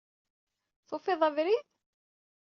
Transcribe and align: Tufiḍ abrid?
Tufiḍ 0.87 1.21
abrid? 1.27 1.65